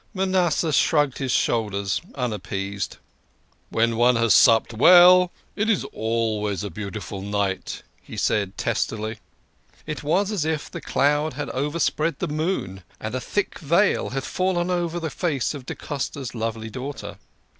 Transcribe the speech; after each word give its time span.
Manasseh 0.15 0.73
shrugged 0.73 1.19
his 1.19 1.31
shoulders, 1.31 2.01
unappeased." 2.15 2.97
When 3.69 3.97
one 3.97 4.15
has 4.15 4.33
supped 4.33 4.73
well, 4.73 5.31
it 5.55 5.69
is 5.69 5.83
always 5.93 6.63
a 6.63 6.71
beautiful 6.71 7.21
night," 7.21 7.83
he 8.01 8.17
said 8.17 8.57
testily. 8.57 9.19
It 9.85 10.01
was 10.01 10.31
as 10.31 10.43
if 10.43 10.71
the 10.71 10.81
cloud 10.81 11.33
had 11.33 11.51
overspread 11.51 12.17
the 12.17 12.27
moon, 12.27 12.81
and 12.99 13.13
a 13.13 13.21
thick 13.21 13.59
veil 13.59 14.09
had 14.09 14.23
fallen 14.23 14.71
over 14.71 14.99
the 14.99 15.11
face 15.11 15.53
of 15.53 15.67
da 15.67 15.75
Costa's 15.75 16.33
lovely 16.33 16.71
daughter. 16.71 17.19